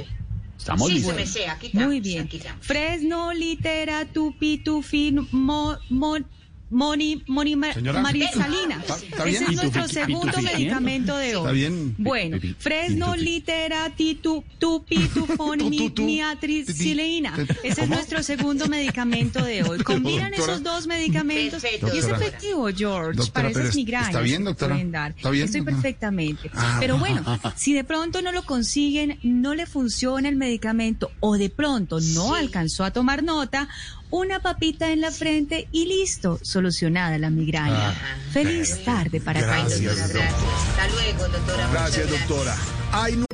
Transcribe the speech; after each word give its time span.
Estamos 0.56 0.88
sí, 0.88 0.94
listos. 0.94 1.12
se 1.14 1.20
me 1.20 1.26
sé, 1.26 1.46
aquí 1.48 1.66
estamos, 1.66 1.88
Muy 1.88 2.00
bien. 2.00 2.24
aquí. 2.24 2.40
Fresno, 2.60 3.32
litera, 3.34 4.06
tupi, 4.06 4.58
tufin, 4.58 5.28
mo, 5.30 5.76
mon- 5.90 6.26
moni, 6.70 7.22
moni, 7.26 7.56
ma- 7.56 7.72
Señora. 7.72 8.00
marisalina. 8.00 8.80
¿Está-? 8.80 9.28
Ese 9.28 9.44
es 9.44 9.52
nuestro 9.52 9.82
Pitufi- 9.84 9.88
segundo 9.88 10.32
pitufi- 10.32 10.52
medicamento 10.54 11.16
de 11.16 11.36
hoy. 11.36 11.42
Está 11.42 11.52
bien. 11.52 11.94
Bueno, 11.98 12.38
Fresno, 12.58 13.12
pitufi. 13.12 13.24
litera, 13.24 13.90
titu, 13.90 14.44
tupi, 14.58 14.96
miatricileína. 15.98 17.34
Ese 17.62 17.82
es 17.82 17.88
nuestro 17.88 18.22
segundo 18.22 18.66
medicamento 18.68 19.44
de 19.44 19.62
hoy. 19.62 19.78
Combinan 19.80 20.30
Doctora. 20.30 20.52
esos 20.52 20.62
dos 20.64 20.86
medicamentos 20.86 21.62
Perfecto, 21.62 21.94
y 21.94 21.98
es 21.98 22.04
efectivo, 22.06 22.68
George, 22.74 23.16
Doctora, 23.16 23.32
para 23.32 23.50
esas 23.50 23.66
es- 23.70 23.76
migrañas. 23.76 24.08
está 24.08 24.20
bien, 24.20 24.44
doctora. 24.44 24.78
Está 24.80 25.30
bien, 25.30 25.44
Estoy 25.44 25.60
doctora. 25.60 25.76
perfectamente. 25.82 26.50
Ah, 26.54 26.76
Pero 26.80 26.98
bueno, 26.98 27.22
si 27.56 27.72
de 27.74 27.84
pronto 27.84 28.22
no 28.22 28.32
lo 28.32 28.44
consiguen, 28.44 29.18
no 29.22 29.54
le 29.54 29.66
funciona 29.66 30.28
el 30.28 30.36
medicamento 30.36 31.10
o 31.20 31.36
de 31.36 31.50
pronto 31.50 32.00
no 32.00 32.34
Sí. 32.34 32.40
alcanzó 32.40 32.84
a 32.84 32.90
tomar 32.92 33.22
nota, 33.22 33.68
una 34.10 34.40
papita 34.40 34.90
en 34.92 35.00
la 35.00 35.10
frente 35.10 35.66
y 35.72 35.86
listo, 35.86 36.38
solucionada 36.64 37.18
la 37.18 37.28
migraña. 37.30 37.92
Feliz 38.32 38.82
tarde 38.84 39.20
para 39.20 39.40
Gracias, 39.40 39.80
todos. 39.80 39.98
Doctora, 39.98 40.24
gracias. 40.24 40.68
Hasta 40.68 40.88
luego, 40.88 41.28
doctora. 41.28 41.68
Gracias, 41.72 42.10
doctora. 42.10 42.56
Ay, 42.92 43.16
no. 43.16 43.33